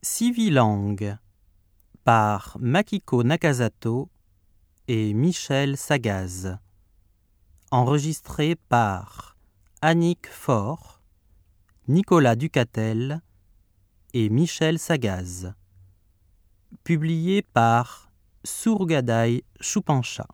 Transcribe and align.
Civilangue 0.00 1.18
par 2.04 2.56
Makiko 2.60 3.24
Nakazato 3.24 4.08
et 4.86 5.12
Michel 5.12 5.76
Sagaz. 5.76 6.56
Enregistré 7.72 8.54
par 8.54 9.36
Annick 9.82 10.28
Faure, 10.28 11.00
Nicolas 11.88 12.36
Ducatel 12.36 13.20
et 14.14 14.28
Michel 14.28 14.78
Sagaz. 14.78 15.52
Publié 16.84 17.42
par 17.42 18.12
Sourgadai 18.44 19.42
Choupancha. 19.60 20.28